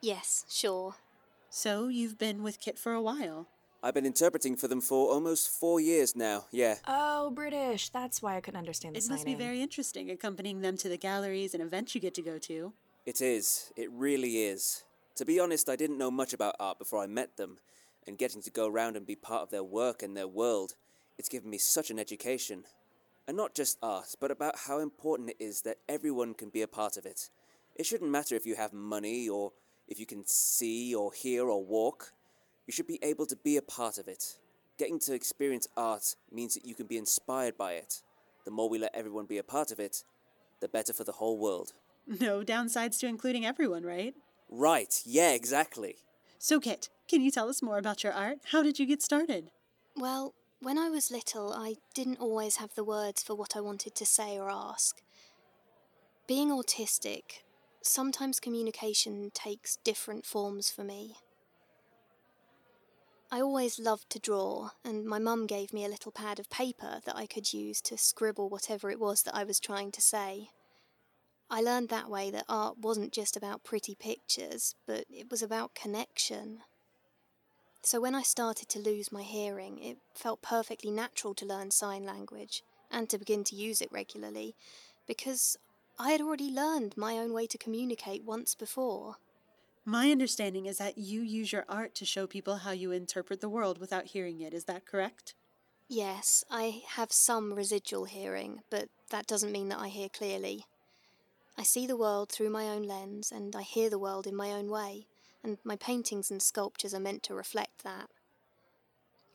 Yes, 0.02 0.44
sure. 0.50 0.96
So, 1.50 1.86
you've 1.86 2.18
been 2.18 2.42
with 2.42 2.60
Kit 2.60 2.78
for 2.78 2.92
a 2.92 3.00
while. 3.00 3.46
I've 3.80 3.94
been 3.94 4.06
interpreting 4.06 4.56
for 4.56 4.66
them 4.66 4.80
for 4.80 5.08
almost 5.12 5.48
four 5.50 5.78
years 5.78 6.16
now, 6.16 6.46
yeah. 6.50 6.76
Oh, 6.88 7.30
British. 7.30 7.90
That's 7.90 8.20
why 8.20 8.36
I 8.36 8.40
couldn't 8.40 8.58
understand 8.58 8.96
the 8.96 8.98
It 8.98 9.02
signing. 9.04 9.14
must 9.18 9.26
be 9.26 9.34
very 9.36 9.62
interesting 9.62 10.10
accompanying 10.10 10.62
them 10.62 10.76
to 10.78 10.88
the 10.88 10.96
galleries 10.96 11.54
and 11.54 11.62
events 11.62 11.94
you 11.94 12.00
get 12.00 12.12
to 12.14 12.22
go 12.22 12.38
to. 12.38 12.72
It 13.08 13.22
is. 13.22 13.72
It 13.74 13.90
really 13.90 14.42
is. 14.42 14.84
To 15.16 15.24
be 15.24 15.40
honest, 15.40 15.70
I 15.70 15.76
didn't 15.76 15.96
know 15.96 16.10
much 16.10 16.34
about 16.34 16.56
art 16.60 16.78
before 16.78 17.02
I 17.02 17.06
met 17.06 17.38
them, 17.38 17.56
and 18.06 18.18
getting 18.18 18.42
to 18.42 18.50
go 18.50 18.66
around 18.66 18.98
and 18.98 19.06
be 19.06 19.16
part 19.16 19.40
of 19.40 19.48
their 19.48 19.64
work 19.64 20.02
and 20.02 20.14
their 20.14 20.28
world, 20.28 20.74
it's 21.16 21.30
given 21.30 21.48
me 21.48 21.56
such 21.56 21.90
an 21.90 21.98
education. 21.98 22.64
And 23.26 23.34
not 23.34 23.54
just 23.54 23.78
art, 23.82 24.14
but 24.20 24.30
about 24.30 24.58
how 24.66 24.80
important 24.80 25.30
it 25.30 25.42
is 25.42 25.62
that 25.62 25.78
everyone 25.88 26.34
can 26.34 26.50
be 26.50 26.60
a 26.60 26.68
part 26.68 26.98
of 26.98 27.06
it. 27.06 27.30
It 27.76 27.86
shouldn't 27.86 28.10
matter 28.10 28.34
if 28.34 28.44
you 28.44 28.56
have 28.56 28.74
money 28.74 29.26
or 29.26 29.52
if 29.88 29.98
you 29.98 30.04
can 30.04 30.26
see 30.26 30.94
or 30.94 31.10
hear 31.10 31.48
or 31.48 31.64
walk. 31.64 32.12
You 32.66 32.74
should 32.74 32.86
be 32.86 33.02
able 33.02 33.24
to 33.24 33.36
be 33.36 33.56
a 33.56 33.62
part 33.62 33.96
of 33.96 34.06
it. 34.06 34.36
Getting 34.78 34.98
to 34.98 35.14
experience 35.14 35.66
art 35.78 36.14
means 36.30 36.52
that 36.52 36.66
you 36.66 36.74
can 36.74 36.86
be 36.86 36.98
inspired 36.98 37.56
by 37.56 37.72
it. 37.72 38.02
The 38.44 38.50
more 38.50 38.68
we 38.68 38.78
let 38.78 38.94
everyone 38.94 39.24
be 39.24 39.38
a 39.38 39.42
part 39.42 39.72
of 39.72 39.80
it, 39.80 40.04
the 40.60 40.68
better 40.68 40.92
for 40.92 41.04
the 41.04 41.12
whole 41.12 41.38
world. 41.38 41.72
No 42.08 42.42
downsides 42.42 42.98
to 43.00 43.06
including 43.06 43.44
everyone, 43.44 43.84
right? 43.84 44.14
Right, 44.48 45.02
yeah, 45.04 45.32
exactly. 45.32 45.96
So, 46.38 46.58
Kit, 46.58 46.88
can 47.06 47.20
you 47.20 47.30
tell 47.30 47.50
us 47.50 47.62
more 47.62 47.76
about 47.76 48.02
your 48.02 48.14
art? 48.14 48.38
How 48.50 48.62
did 48.62 48.78
you 48.78 48.86
get 48.86 49.02
started? 49.02 49.50
Well, 49.94 50.34
when 50.60 50.78
I 50.78 50.88
was 50.88 51.10
little, 51.10 51.52
I 51.52 51.76
didn't 51.94 52.18
always 52.18 52.56
have 52.56 52.74
the 52.74 52.84
words 52.84 53.22
for 53.22 53.34
what 53.34 53.54
I 53.54 53.60
wanted 53.60 53.94
to 53.94 54.06
say 54.06 54.38
or 54.38 54.50
ask. 54.50 55.02
Being 56.26 56.48
autistic, 56.50 57.42
sometimes 57.82 58.40
communication 58.40 59.30
takes 59.34 59.76
different 59.84 60.24
forms 60.24 60.70
for 60.70 60.84
me. 60.84 61.16
I 63.30 63.42
always 63.42 63.78
loved 63.78 64.08
to 64.10 64.18
draw, 64.18 64.70
and 64.82 65.04
my 65.04 65.18
mum 65.18 65.46
gave 65.46 65.74
me 65.74 65.84
a 65.84 65.88
little 65.88 66.12
pad 66.12 66.38
of 66.40 66.48
paper 66.48 67.00
that 67.04 67.16
I 67.16 67.26
could 67.26 67.52
use 67.52 67.82
to 67.82 67.98
scribble 67.98 68.48
whatever 68.48 68.90
it 68.90 68.98
was 68.98 69.24
that 69.24 69.34
I 69.34 69.44
was 69.44 69.60
trying 69.60 69.92
to 69.92 70.00
say. 70.00 70.48
I 71.50 71.60
learned 71.60 71.88
that 71.88 72.10
way 72.10 72.30
that 72.30 72.44
art 72.48 72.78
wasn't 72.78 73.12
just 73.12 73.36
about 73.36 73.64
pretty 73.64 73.94
pictures, 73.94 74.74
but 74.86 75.04
it 75.10 75.30
was 75.30 75.42
about 75.42 75.74
connection. 75.74 76.60
So 77.82 78.00
when 78.00 78.14
I 78.14 78.22
started 78.22 78.68
to 78.70 78.78
lose 78.78 79.10
my 79.10 79.22
hearing, 79.22 79.78
it 79.82 79.98
felt 80.14 80.42
perfectly 80.42 80.90
natural 80.90 81.34
to 81.34 81.46
learn 81.46 81.70
sign 81.70 82.04
language 82.04 82.62
and 82.90 83.08
to 83.08 83.18
begin 83.18 83.44
to 83.44 83.56
use 83.56 83.80
it 83.80 83.90
regularly 83.90 84.54
because 85.06 85.56
I 85.98 86.10
had 86.10 86.20
already 86.20 86.50
learned 86.50 86.96
my 86.96 87.18
own 87.18 87.32
way 87.32 87.46
to 87.46 87.58
communicate 87.58 88.24
once 88.24 88.54
before. 88.54 89.16
My 89.84 90.10
understanding 90.10 90.66
is 90.66 90.76
that 90.78 90.98
you 90.98 91.22
use 91.22 91.50
your 91.50 91.64
art 91.66 91.94
to 91.94 92.04
show 92.04 92.26
people 92.26 92.58
how 92.58 92.72
you 92.72 92.92
interpret 92.92 93.40
the 93.40 93.48
world 93.48 93.78
without 93.78 94.06
hearing 94.06 94.42
it. 94.42 94.52
Is 94.52 94.64
that 94.64 94.84
correct? 94.84 95.34
Yes, 95.88 96.44
I 96.50 96.82
have 96.88 97.10
some 97.10 97.54
residual 97.54 98.04
hearing, 98.04 98.60
but 98.68 98.90
that 99.08 99.26
doesn't 99.26 99.52
mean 99.52 99.70
that 99.70 99.78
I 99.78 99.88
hear 99.88 100.10
clearly. 100.10 100.66
I 101.58 101.64
see 101.64 101.88
the 101.88 101.96
world 101.96 102.30
through 102.30 102.50
my 102.50 102.68
own 102.68 102.84
lens 102.84 103.32
and 103.32 103.56
I 103.56 103.62
hear 103.62 103.90
the 103.90 103.98
world 103.98 104.28
in 104.28 104.36
my 104.36 104.52
own 104.52 104.70
way, 104.70 105.08
and 105.42 105.58
my 105.64 105.74
paintings 105.74 106.30
and 106.30 106.40
sculptures 106.40 106.94
are 106.94 107.00
meant 107.00 107.24
to 107.24 107.34
reflect 107.34 107.82
that. 107.82 108.08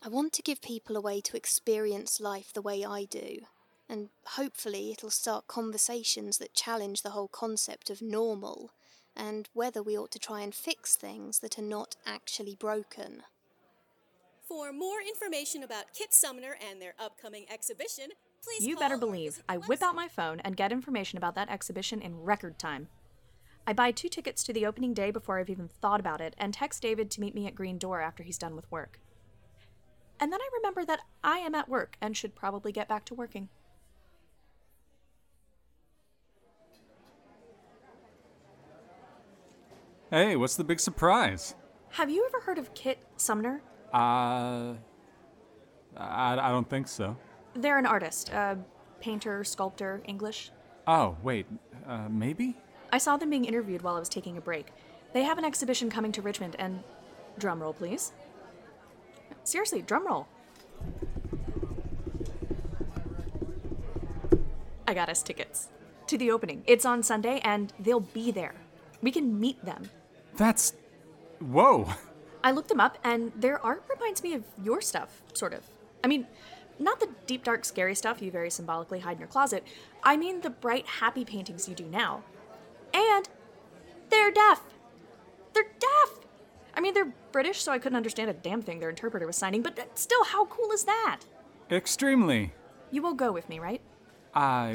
I 0.02 0.08
want 0.08 0.32
to 0.34 0.42
give 0.42 0.62
people 0.62 0.96
a 0.96 1.02
way 1.02 1.20
to 1.20 1.36
experience 1.36 2.22
life 2.22 2.54
the 2.54 2.62
way 2.62 2.86
I 2.86 3.04
do, 3.04 3.40
and 3.90 4.08
hopefully 4.26 4.92
it'll 4.92 5.10
start 5.10 5.48
conversations 5.48 6.38
that 6.38 6.54
challenge 6.54 7.02
the 7.02 7.10
whole 7.10 7.28
concept 7.28 7.90
of 7.90 8.02
normal 8.02 8.72
and 9.18 9.50
whether 9.54 9.84
we 9.84 9.98
ought 9.98 10.12
to 10.12 10.20
try 10.20 10.42
and 10.42 10.56
fix 10.56 10.96
things 10.96 11.40
that 11.40 11.60
are 11.60 11.62
not 11.62 11.98
actually 12.06 12.56
broken. 12.56 13.24
For 14.48 14.72
more 14.72 15.02
information 15.02 15.62
about 15.62 15.94
Kit 15.94 16.14
Sumner 16.14 16.56
and 16.70 16.82
their 16.82 16.96
upcoming 16.98 17.46
exhibition, 17.52 18.12
please 18.44 18.66
You 18.66 18.76
call 18.76 18.84
better 18.84 18.98
believe 18.98 19.42
I 19.48 19.58
whip 19.58 19.82
out 19.82 19.96
my 19.96 20.08
phone 20.08 20.40
and 20.42 20.58
get 20.58 20.72
information 20.72 21.18
about 21.18 21.36
that 21.36 21.50
exhibition 21.50 22.02
in 22.02 22.22
record 22.22 22.60
time. 22.60 22.90
I 23.66 23.74
buy 23.74 23.92
two 23.92 24.10
tickets 24.10 24.44
to 24.44 24.54
the 24.54 24.66
opening 24.66 24.94
day 24.94 25.10
before 25.12 25.40
I've 25.40 25.50
even 25.50 25.70
thought 25.70 26.00
about 26.00 26.20
it 26.20 26.36
and 26.38 26.54
text 26.54 26.82
David 26.82 27.10
to 27.12 27.22
meet 27.22 27.34
me 27.34 27.48
at 27.48 27.56
Green 27.56 27.78
Door 27.78 28.02
after 28.02 28.24
he's 28.24 28.38
done 28.38 28.56
with 28.56 28.70
work. 28.70 29.00
And 30.20 30.32
then 30.32 30.42
I 30.42 30.50
remember 30.58 30.86
that 30.86 31.00
I 31.24 31.38
am 31.38 31.56
at 31.56 31.70
work 31.70 31.96
and 32.02 32.16
should 32.16 32.36
probably 32.36 32.72
get 32.72 32.88
back 32.88 33.06
to 33.06 33.14
working. 33.14 33.50
Hey, 40.12 40.36
what's 40.36 40.56
the 40.56 40.64
big 40.64 40.80
surprise? 40.80 41.56
Have 41.92 42.10
you 42.10 42.26
ever 42.26 42.42
heard 42.42 42.58
of 42.58 42.74
Kit 42.74 43.00
Sumner? 43.18 43.62
Uh. 43.94 44.74
I, 45.96 46.38
I 46.40 46.50
don't 46.50 46.70
think 46.70 46.88
so. 46.88 47.18
They're 47.56 47.78
an 47.78 47.86
artist, 47.86 48.30
a 48.30 48.58
painter, 49.00 49.44
sculptor, 49.44 50.02
English. 50.06 50.52
Oh, 50.88 51.16
wait. 51.22 51.46
Uh, 51.88 52.08
maybe? 52.10 52.56
I 52.92 52.98
saw 52.98 53.18
them 53.18 53.30
being 53.30 53.46
interviewed 53.46 53.82
while 53.82 53.96
I 53.96 54.00
was 54.00 54.10
taking 54.10 54.38
a 54.38 54.42
break. 54.42 54.68
They 55.14 55.24
have 55.24 55.38
an 55.38 55.46
exhibition 55.46 55.90
coming 55.90 56.12
to 56.14 56.22
Richmond, 56.22 56.56
and 56.58 56.84
drum 57.38 57.62
roll, 57.62 57.74
please. 57.74 58.12
Seriously, 59.44 59.82
drum 59.82 60.08
roll. 60.08 60.28
I 64.88 64.94
got 64.94 65.10
us 65.10 65.22
tickets 65.22 65.70
to 66.08 66.18
the 66.18 66.32
opening. 66.32 66.64
It's 66.66 66.86
on 66.86 67.04
Sunday, 67.04 67.40
and 67.44 67.72
they'll 67.80 68.00
be 68.00 68.32
there. 68.32 68.56
We 69.02 69.12
can 69.12 69.40
meet 69.40 69.64
them. 69.64 69.90
That's. 70.36 70.74
Whoa! 71.40 71.90
I 72.44 72.52
looked 72.52 72.70
them 72.70 72.80
up, 72.80 72.98
and 73.04 73.32
their 73.36 73.64
art 73.64 73.84
reminds 73.90 74.24
me 74.24 74.34
of 74.34 74.44
your 74.64 74.82
stuff, 74.82 75.22
sort 75.34 75.54
of. 75.54 75.64
I 76.04 76.08
mean, 76.08 76.28
not 76.84 77.00
the 77.00 77.10
deep, 77.26 77.44
dark, 77.44 77.66
scary 77.66 77.96
stuff 77.96 78.22
you 78.22 78.32
very 78.32 78.50
symbolically 78.50 79.00
hide 79.00 79.14
in 79.14 79.20
your 79.20 79.28
closet. 79.28 79.64
I 80.04 80.18
mean 80.18 80.42
the 80.42 80.50
bright, 80.50 80.86
happy 80.86 81.26
paintings 81.26 81.68
you 81.68 81.76
do 81.76 81.86
now. 81.86 82.24
And 82.94 83.28
they're 84.10 84.32
deaf. 84.32 84.62
They're 85.54 85.72
deaf. 85.80 86.24
I 86.76 86.82
mean, 86.82 86.94
they're 86.94 87.14
British, 87.32 87.62
so 87.62 87.72
I 87.72 87.78
couldn't 87.78 87.96
understand 87.96 88.30
a 88.30 88.34
damn 88.34 88.62
thing 88.62 88.80
their 88.80 88.90
interpreter 88.90 89.28
was 89.28 89.36
signing, 89.36 89.62
but 89.62 89.98
still, 89.98 90.24
how 90.24 90.46
cool 90.46 90.72
is 90.72 90.86
that? 90.86 91.22
Extremely. 91.72 92.54
You 92.92 93.02
will 93.02 93.14
go 93.14 93.32
with 93.32 93.48
me, 93.50 93.60
right? 93.60 93.82
Uh, 94.34 94.74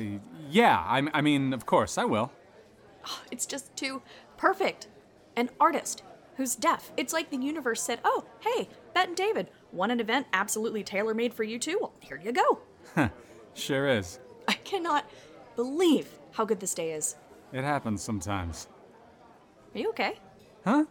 yeah, 0.49 0.79
I, 0.79 1.09
I 1.13 1.21
mean, 1.21 1.53
of 1.53 1.67
course, 1.67 1.99
I 1.99 2.05
will. 2.05 2.33
Oh, 3.07 3.23
it's 3.31 3.47
just 3.47 3.75
too 3.77 4.03
perfect. 4.37 4.89
An 5.37 5.51
artist 5.61 6.03
who's 6.37 6.55
deaf. 6.55 6.93
It's 6.97 7.13
like 7.13 7.31
the 7.31 7.37
universe 7.37 7.83
said, 7.83 8.01
oh, 8.05 8.25
hey, 8.41 8.69
Bet 8.95 9.09
and 9.09 9.17
David, 9.17 9.51
want 9.73 9.93
an 9.93 10.01
event 10.01 10.27
absolutely 10.33 10.83
tailor 10.83 11.15
made 11.15 11.35
for 11.35 11.45
you 11.45 11.59
too? 11.59 11.79
Well, 11.81 11.93
here 12.01 12.21
you 12.23 12.33
go. 12.33 13.11
Sure 13.55 13.89
is. 13.89 14.19
I 14.47 14.53
cannot 14.55 15.05
believe 15.57 16.09
how 16.33 16.45
good 16.45 16.61
this 16.61 16.75
day 16.75 16.93
is. 16.93 17.17
It 17.53 17.65
happens 17.65 18.03
sometimes. 18.03 18.69
Are 19.75 19.79
you 19.79 19.91
okay? 19.91 20.19
Huh? 20.65 20.85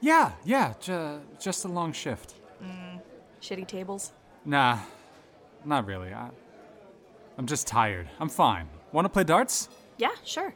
Yeah, 0.00 0.32
yeah, 0.44 0.74
ju- 0.80 1.20
just 1.40 1.64
a 1.64 1.68
long 1.68 1.92
shift. 1.92 2.34
Mm, 2.62 3.00
shitty 3.40 3.66
tables. 3.66 4.12
Nah, 4.44 4.78
not 5.64 5.86
really. 5.86 6.12
I, 6.12 6.30
I'm 7.36 7.46
just 7.46 7.66
tired. 7.66 8.08
I'm 8.20 8.28
fine. 8.28 8.68
Want 8.92 9.04
to 9.04 9.08
play 9.08 9.24
darts? 9.24 9.68
Yeah, 9.98 10.14
sure. 10.24 10.54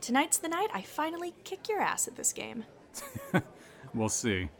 Tonight's 0.00 0.38
the 0.38 0.48
night 0.48 0.68
I 0.72 0.82
finally 0.82 1.34
kick 1.44 1.68
your 1.68 1.80
ass 1.80 2.06
at 2.08 2.16
this 2.16 2.32
game. 2.32 2.64
We'll 3.94 4.10
see. 4.10 4.50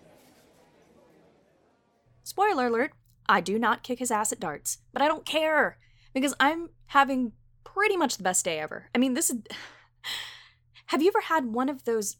Spoiler 2.27 2.67
alert, 2.67 2.91
I 3.29 3.41
do 3.41 3.57
not 3.57 3.85
kick 3.85 4.01
his 4.01 4.11
ass 4.11 4.33
at 4.33 4.41
darts, 4.41 4.79
but 4.93 5.01
I 5.01 5.07
don't 5.07 5.25
care 5.25 5.79
because 6.13 6.35
I'm 6.41 6.71
having 6.87 7.31
pretty 7.63 7.97
much 7.97 8.17
the 8.17 8.25
best 8.25 8.45
day 8.45 8.59
ever. 8.59 8.91
I 8.93 8.99
mean, 8.99 9.15
this 9.15 9.31
is. 9.31 9.37
Have 10.87 11.03
you 11.03 11.07
ever 11.07 11.21
had 11.21 11.47
one 11.47 11.69
of 11.69 11.85
those 11.85 12.17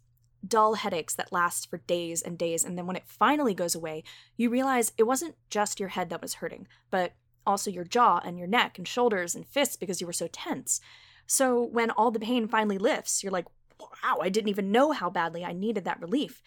dull 0.47 0.75
headaches 0.75 1.17
that 1.17 1.33
lasts 1.33 1.67
for 1.67 1.79
days 1.79 2.23
and 2.23 2.39
days, 2.39 2.63
and 2.63 2.79
then 2.79 2.87
when 2.87 2.95
it 2.95 3.09
finally 3.09 3.53
goes 3.53 3.75
away, 3.75 4.05
you 4.37 4.49
realize 4.49 4.93
it 4.97 5.09
wasn't 5.09 5.35
just 5.51 5.81
your 5.81 5.89
head 5.89 6.09
that 6.11 6.23
was 6.23 6.35
hurting, 6.35 6.69
but 6.89 7.15
also 7.45 7.69
your 7.69 7.83
jaw 7.83 8.21
and 8.25 8.39
your 8.39 8.47
neck 8.47 8.79
and 8.79 8.87
shoulders 8.87 9.35
and 9.35 9.45
fists 9.45 9.75
because 9.75 10.01
you 10.01 10.07
were 10.07 10.13
so 10.13 10.29
tense? 10.29 10.81
So 11.27 11.61
when 11.61 11.91
all 11.91 12.13
the 12.13 12.21
pain 12.21 12.47
finally 12.47 12.79
lifts, 12.79 13.25
you're 13.25 13.33
like, 13.33 13.47
wow, 13.81 14.19
I 14.23 14.29
didn't 14.29 14.51
even 14.51 14.71
know 14.71 14.93
how 14.93 15.11
badly 15.11 15.45
I 15.45 15.53
needed 15.53 15.85
that 15.85 16.01
relief. 16.01 16.45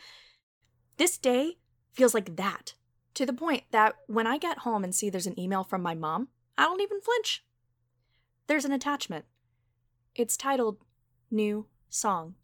This 0.95 1.17
day 1.17 1.57
feels 1.91 2.13
like 2.13 2.37
that, 2.37 2.73
to 3.13 3.25
the 3.25 3.33
point 3.33 3.63
that 3.71 3.95
when 4.07 4.27
I 4.27 4.37
get 4.37 4.59
home 4.59 4.83
and 4.83 4.93
see 4.93 5.09
there's 5.09 5.27
an 5.27 5.39
email 5.39 5.63
from 5.63 5.81
my 5.81 5.93
mom, 5.93 6.29
I 6.57 6.63
don't 6.63 6.81
even 6.81 7.01
flinch. 7.01 7.43
There's 8.47 8.65
an 8.65 8.71
attachment. 8.71 9.25
It's 10.15 10.35
titled 10.35 10.77
New 11.31 11.67
Song. 11.89 12.35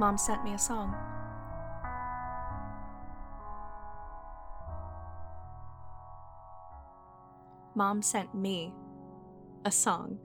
Mom 0.00 0.18
sent 0.18 0.42
me 0.42 0.54
a 0.54 0.58
song. 0.58 1.11
Mom 7.74 8.02
sent 8.02 8.34
me 8.34 8.72
a 9.64 9.70
song. 9.70 10.18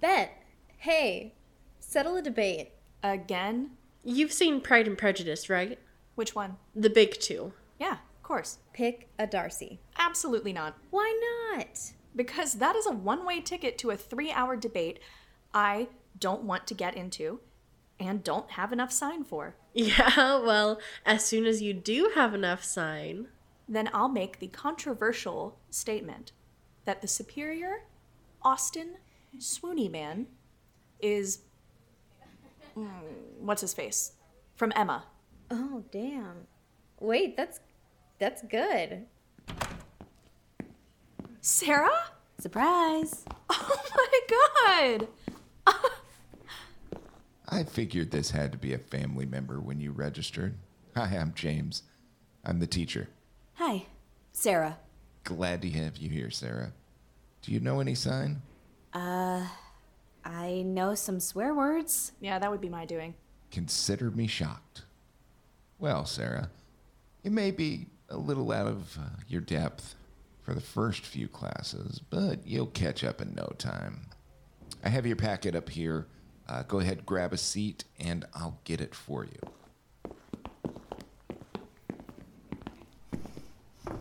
Bet. 0.00 0.42
Hey, 0.78 1.34
settle 1.80 2.16
a 2.16 2.22
debate. 2.22 2.72
Again? 3.02 3.70
You've 4.04 4.32
seen 4.32 4.60
Pride 4.60 4.86
and 4.86 4.98
Prejudice, 4.98 5.48
right? 5.48 5.78
Which 6.14 6.34
one? 6.34 6.56
The 6.74 6.90
big 6.90 7.18
two. 7.20 7.52
Yeah, 7.78 7.92
of 7.92 8.22
course. 8.22 8.58
Pick 8.72 9.08
a 9.18 9.26
Darcy. 9.26 9.80
Absolutely 9.98 10.52
not. 10.52 10.76
Why 10.90 11.54
not? 11.56 11.92
Because 12.14 12.54
that 12.54 12.76
is 12.76 12.86
a 12.86 12.92
one 12.92 13.26
way 13.26 13.40
ticket 13.40 13.78
to 13.78 13.90
a 13.90 13.96
three 13.96 14.30
hour 14.30 14.56
debate 14.56 14.98
I 15.52 15.88
don't 16.18 16.42
want 16.44 16.66
to 16.68 16.74
get 16.74 16.96
into 16.96 17.40
and 17.98 18.22
don't 18.24 18.52
have 18.52 18.72
enough 18.72 18.92
sign 18.92 19.24
for. 19.24 19.54
Yeah, 19.74 20.38
well, 20.40 20.80
as 21.04 21.22
soon 21.22 21.44
as 21.44 21.60
you 21.60 21.74
do 21.74 22.12
have 22.14 22.32
enough 22.32 22.64
sign. 22.64 23.28
Then 23.68 23.90
I'll 23.92 24.08
make 24.08 24.38
the 24.38 24.46
controversial 24.48 25.58
statement 25.68 26.32
that 26.86 27.02
the 27.02 27.08
superior 27.08 27.82
Austen 28.42 28.96
Swoony 29.38 29.90
Man 29.90 30.26
is. 31.00 31.40
mm, 32.76 32.88
what's 33.40 33.60
his 33.60 33.74
face? 33.74 34.12
From 34.54 34.72
Emma. 34.74 35.04
Oh, 35.50 35.84
damn. 35.92 36.46
Wait, 37.00 37.36
that's 37.36 37.60
that's 38.18 38.42
good. 38.42 39.06
Sarah? 41.40 42.10
Surprise. 42.38 43.24
Oh 43.58 43.82
my 43.96 44.98
god! 45.06 45.08
I 47.48 47.64
figured 47.64 48.10
this 48.10 48.30
had 48.30 48.52
to 48.52 48.58
be 48.58 48.74
a 48.74 48.78
family 48.78 49.24
member 49.24 49.60
when 49.60 49.80
you 49.80 49.92
registered. 49.92 50.54
Hi, 50.94 51.16
I'm 51.16 51.32
James. 51.34 51.82
I'm 52.44 52.58
the 52.60 52.66
teacher. 52.66 53.08
Hi, 53.54 53.86
Sarah. 54.32 54.78
Glad 55.24 55.62
to 55.62 55.70
have 55.70 55.96
you 55.96 56.10
here, 56.10 56.30
Sarah. 56.30 56.72
Do 57.42 57.52
you 57.52 57.60
know 57.60 57.80
any 57.80 57.94
sign? 57.94 58.42
Uh, 58.96 59.46
I 60.24 60.62
know 60.62 60.94
some 60.94 61.20
swear 61.20 61.54
words. 61.54 62.12
Yeah, 62.18 62.38
that 62.38 62.50
would 62.50 62.62
be 62.62 62.70
my 62.70 62.86
doing. 62.86 63.12
Consider 63.50 64.10
me 64.10 64.26
shocked. 64.26 64.84
Well, 65.78 66.06
Sarah, 66.06 66.48
you 67.22 67.30
may 67.30 67.50
be 67.50 67.88
a 68.08 68.16
little 68.16 68.50
out 68.52 68.66
of 68.66 68.96
uh, 68.96 69.02
your 69.28 69.42
depth 69.42 69.96
for 70.40 70.54
the 70.54 70.62
first 70.62 71.04
few 71.04 71.28
classes, 71.28 72.00
but 72.08 72.46
you'll 72.46 72.68
catch 72.68 73.04
up 73.04 73.20
in 73.20 73.34
no 73.34 73.52
time. 73.58 74.06
I 74.82 74.88
have 74.88 75.06
your 75.06 75.16
packet 75.16 75.54
up 75.54 75.68
here. 75.68 76.06
Uh, 76.48 76.62
go 76.62 76.80
ahead, 76.80 77.04
grab 77.04 77.34
a 77.34 77.36
seat, 77.36 77.84
and 78.00 78.24
I'll 78.32 78.60
get 78.64 78.80
it 78.80 78.94
for 78.94 79.26
you. 79.26 79.40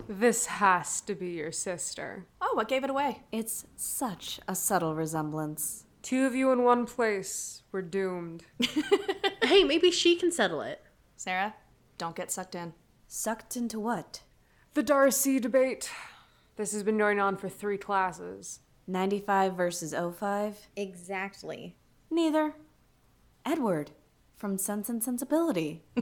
This 0.07 0.45
has 0.45 1.01
to 1.01 1.15
be 1.15 1.31
your 1.31 1.51
sister. 1.51 2.27
What 2.55 2.69
gave 2.69 2.85
it 2.85 2.89
away? 2.89 3.23
It's 3.33 3.65
such 3.75 4.39
a 4.47 4.55
subtle 4.55 4.95
resemblance. 4.95 5.83
Two 6.01 6.25
of 6.25 6.33
you 6.33 6.53
in 6.53 6.63
one 6.63 6.85
place. 6.85 7.63
We're 7.71 7.81
doomed. 7.81 8.45
Hey, 9.43 9.63
maybe 9.63 9.91
she 9.91 10.15
can 10.15 10.31
settle 10.31 10.61
it. 10.61 10.81
Sarah, 11.17 11.53
don't 11.99 12.15
get 12.15 12.31
sucked 12.31 12.55
in. 12.55 12.73
Sucked 13.07 13.55
into 13.55 13.79
what? 13.79 14.21
The 14.73 14.81
Darcy 14.81 15.39
debate. 15.39 15.91
This 16.55 16.71
has 16.73 16.81
been 16.81 16.97
going 16.97 17.19
on 17.19 17.37
for 17.37 17.47
three 17.47 17.77
classes. 17.77 18.61
95 18.87 19.53
versus 19.55 19.93
05? 19.93 20.67
Exactly. 20.75 21.75
Neither. 22.09 22.55
Edward, 23.45 23.91
from 24.35 24.57
Sense 24.57 24.89
and 24.89 25.03
Sensibility. 25.03 25.83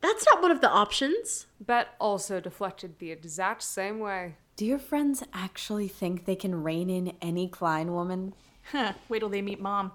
That's 0.00 0.26
not 0.30 0.40
one 0.40 0.52
of 0.52 0.60
the 0.60 0.70
options. 0.70 1.46
Bet 1.58 1.88
also 1.98 2.38
deflected 2.38 3.00
the 3.00 3.10
exact 3.10 3.62
same 3.62 3.98
way. 3.98 4.36
Do 4.62 4.68
your 4.68 4.78
friends 4.78 5.24
actually 5.32 5.88
think 5.88 6.24
they 6.24 6.36
can 6.36 6.62
rein 6.62 6.88
in 6.88 7.14
any 7.20 7.48
Klein 7.48 7.92
woman? 7.92 8.32
Huh, 8.70 8.92
wait 9.08 9.18
till 9.18 9.28
they 9.28 9.42
meet 9.42 9.60
mom. 9.60 9.90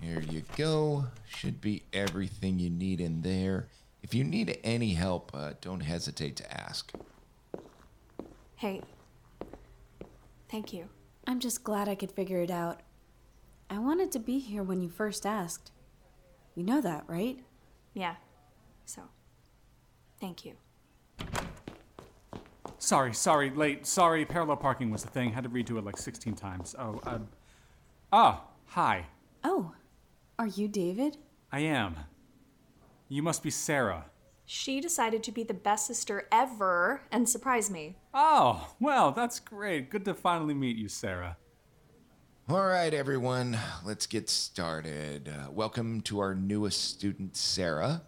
Here 0.00 0.20
you 0.20 0.44
go. 0.56 1.06
Should 1.26 1.60
be 1.60 1.82
everything 1.92 2.60
you 2.60 2.70
need 2.70 3.00
in 3.00 3.22
there. 3.22 3.66
If 4.00 4.14
you 4.14 4.22
need 4.22 4.60
any 4.62 4.94
help, 4.94 5.32
uh, 5.34 5.54
don't 5.60 5.80
hesitate 5.80 6.36
to 6.36 6.56
ask. 6.56 6.92
Hey. 8.54 8.80
Thank 10.48 10.72
you. 10.72 10.88
I'm 11.26 11.40
just 11.40 11.64
glad 11.64 11.88
I 11.88 11.96
could 11.96 12.12
figure 12.12 12.42
it 12.42 12.50
out. 12.52 12.82
I 13.68 13.80
wanted 13.80 14.12
to 14.12 14.20
be 14.20 14.38
here 14.38 14.62
when 14.62 14.80
you 14.80 14.88
first 14.88 15.26
asked. 15.26 15.72
You 16.54 16.62
know 16.62 16.80
that, 16.80 17.02
right? 17.08 17.40
Yeah. 17.92 18.14
So, 18.84 19.02
thank 20.20 20.44
you. 20.44 20.61
Sorry, 22.82 23.14
sorry, 23.14 23.48
late. 23.50 23.86
Sorry, 23.86 24.24
parallel 24.24 24.56
parking 24.56 24.90
was 24.90 25.04
the 25.04 25.08
thing. 25.08 25.32
Had 25.32 25.44
to 25.44 25.50
redo 25.50 25.78
it 25.78 25.84
like 25.84 25.96
16 25.96 26.34
times. 26.34 26.74
Oh, 26.76 27.00
um. 27.04 27.28
Ah, 28.12 28.42
hi. 28.66 29.06
Oh, 29.44 29.72
are 30.36 30.48
you 30.48 30.66
David? 30.66 31.16
I 31.52 31.60
am. 31.60 31.94
You 33.08 33.22
must 33.22 33.44
be 33.44 33.50
Sarah. 33.50 34.06
She 34.46 34.80
decided 34.80 35.22
to 35.22 35.30
be 35.30 35.44
the 35.44 35.54
best 35.54 35.86
sister 35.86 36.26
ever 36.32 37.02
and 37.12 37.28
surprise 37.28 37.70
me. 37.70 37.98
Oh, 38.12 38.74
well, 38.80 39.12
that's 39.12 39.38
great. 39.38 39.88
Good 39.88 40.04
to 40.06 40.12
finally 40.12 40.52
meet 40.52 40.76
you, 40.76 40.88
Sarah. 40.88 41.36
All 42.48 42.66
right, 42.66 42.92
everyone, 42.92 43.56
let's 43.84 44.08
get 44.08 44.28
started. 44.28 45.28
Uh, 45.28 45.52
welcome 45.52 46.00
to 46.00 46.18
our 46.18 46.34
newest 46.34 46.82
student, 46.82 47.36
Sarah. 47.36 48.02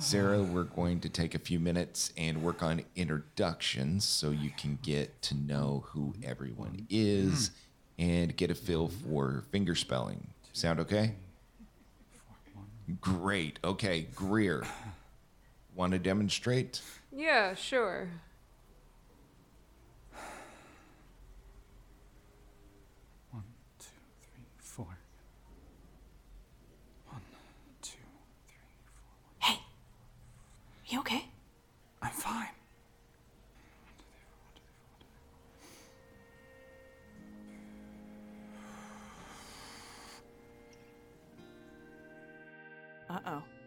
Sarah, 0.00 0.42
we're 0.42 0.64
going 0.64 1.00
to 1.00 1.08
take 1.10 1.34
a 1.34 1.38
few 1.38 1.60
minutes 1.60 2.12
and 2.16 2.42
work 2.42 2.62
on 2.62 2.82
introductions 2.96 4.04
so 4.04 4.30
you 4.30 4.50
can 4.56 4.78
get 4.82 5.20
to 5.22 5.34
know 5.34 5.84
who 5.88 6.14
everyone 6.24 6.86
is 6.88 7.50
and 7.98 8.34
get 8.36 8.50
a 8.50 8.54
feel 8.54 8.88
for 8.88 9.44
finger 9.52 9.74
spelling. 9.74 10.28
Sound 10.54 10.80
okay? 10.80 11.14
Great. 13.00 13.58
Okay, 13.62 14.06
Greer. 14.14 14.64
Want 15.74 15.92
to 15.92 15.98
demonstrate? 15.98 16.80
Yeah, 17.14 17.54
sure. 17.54 18.08
One, 23.30 23.44
two, 23.78 23.86
three, 24.22 24.44
four. 24.58 24.86
One, 27.08 27.20
two, 27.82 27.92
Hey, 29.38 29.58
you 30.90 30.98
okay? 31.00 31.24
I'm 32.02 32.10
fine. 32.10 32.48
Uh 43.08 43.18
oh. 43.26 43.59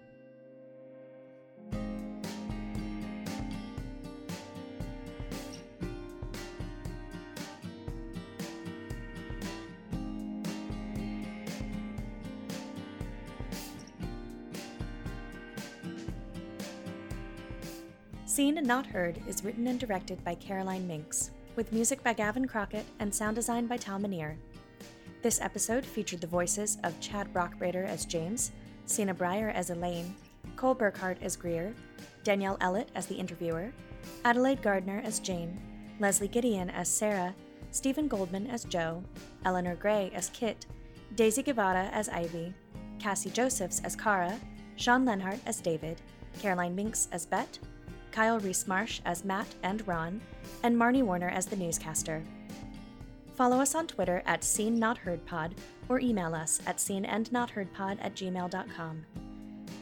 Seen 18.34 18.58
and 18.58 18.65
Not 18.65 18.88
Heard 18.88 19.22
is 19.28 19.43
written 19.43 19.67
and 19.67 19.80
directed 19.80 20.24
by 20.24 20.34
Caroline 20.34 20.88
Minks, 20.88 21.30
with 21.56 21.72
music 21.72 22.02
by 22.02 22.13
Gavin 22.13 22.48
Crockett 22.48 22.88
and 22.98 23.13
sound 23.13 23.36
design 23.36 23.67
by 23.67 23.78
Tal 23.78 24.00
Minear. 24.00 24.38
This 25.22 25.39
episode 25.39 25.86
featured 25.86 26.19
the 26.19 26.26
voices 26.26 26.80
of 26.84 27.00
Chad 27.00 27.32
Brockbrader 27.32 27.86
as 27.86 28.06
James, 28.06 28.52
Sina 28.88 29.13
Breyer 29.13 29.54
as 29.54 29.69
Elaine, 29.69 30.15
Cole 30.56 30.74
Burkhart 30.74 31.22
as 31.22 31.36
Greer, 31.36 31.76
Danielle 32.24 32.58
Ellett 32.58 32.88
as 32.96 33.06
the 33.06 33.13
interviewer, 33.13 33.72
Adelaide 34.26 34.63
Gardner 34.63 35.00
as 35.06 35.19
Jane, 35.19 35.62
Leslie 36.00 36.28
Gideon 36.28 36.72
as 36.72 36.89
Sarah, 36.89 37.36
Stephen 37.69 38.08
Goldman 38.08 38.48
as 38.48 38.63
Joe, 38.63 39.04
Eleanor 39.46 39.76
Gray 39.76 40.12
as 40.15 40.32
Kit, 40.32 40.65
Daisy 41.13 41.43
Guevara 41.43 41.88
as 41.93 42.10
Ivy, 42.10 42.52
Cassie 42.98 43.30
Josephs 43.30 43.80
as 43.84 43.96
Kara, 43.96 44.39
Sean 44.76 45.06
Lenhart 45.06 45.39
as 45.46 45.62
David, 45.62 46.02
Caroline 46.39 46.74
Minks 46.74 47.08
as 47.12 47.28
Bet, 47.28 47.60
Kyle 48.13 48.39
Reese 48.39 48.67
Marsh 48.67 49.02
as 49.06 49.26
Matt 49.26 49.47
and 49.63 49.86
Ron, 49.88 50.21
and 50.62 50.78
Marnie 50.78 51.02
Warner 51.02 51.30
as 51.30 51.47
the 51.47 51.56
newscaster. 51.56 52.23
Follow 53.36 53.60
us 53.60 53.73
on 53.73 53.88
Twitter 53.88 54.21
at 54.28 54.43
Seen 54.43 54.78
Not 54.78 54.99
Heard 54.99 55.26
Pod 55.26 55.56
or 55.89 55.99
email 55.99 56.36
us 56.36 56.62
at 56.67 56.78
seenandnotheardpod 56.78 57.97
at 57.99 58.15
gmail.com. 58.15 59.06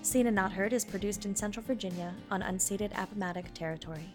Seen 0.02 0.28
and 0.28 0.36
Not 0.36 0.54
Heard 0.54 0.72
is 0.72 0.86
produced 0.86 1.26
in 1.26 1.36
Central 1.36 1.66
Virginia 1.66 2.16
on 2.32 2.42
unceded 2.42 2.92
Appomattox 2.98 3.52
territory. 3.54 4.10